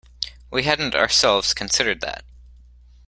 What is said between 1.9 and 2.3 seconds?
that.